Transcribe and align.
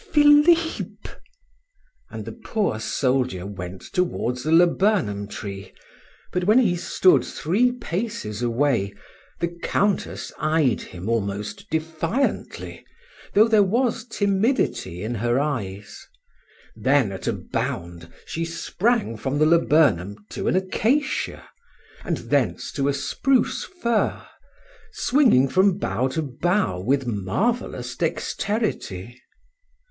Philip!" 0.13 1.21
and 2.09 2.25
the 2.25 2.31
poor 2.31 2.79
soldier 2.79 3.45
went 3.45 3.83
towards 3.83 4.41
the 4.41 4.51
laburnum 4.51 5.27
tree; 5.27 5.73
but 6.31 6.45
when 6.45 6.57
he 6.57 6.75
stood 6.75 7.23
three 7.23 7.73
paces 7.73 8.41
away, 8.41 8.95
the 9.41 9.49
Countess 9.61 10.31
eyed 10.39 10.81
him 10.81 11.07
almost 11.07 11.69
defiantly, 11.69 12.83
though 13.35 13.47
there 13.47 13.61
was 13.61 14.03
timidity 14.07 15.03
in 15.03 15.13
her 15.13 15.39
eyes; 15.39 15.99
then 16.75 17.11
at 17.11 17.27
a 17.27 17.33
bound 17.33 18.11
she 18.25 18.43
sprang 18.43 19.15
from 19.17 19.37
the 19.37 19.45
laburnum 19.45 20.15
to 20.31 20.47
an 20.47 20.55
acacia, 20.55 21.47
and 22.03 22.17
thence 22.31 22.71
to 22.71 22.87
a 22.87 22.93
spruce 22.95 23.65
fir, 23.65 24.19
swinging 24.93 25.47
from 25.47 25.77
bough 25.77 26.07
to 26.07 26.23
bough 26.23 26.79
with 26.79 27.05
marvelous 27.05 27.95
dexterity. 27.95 29.21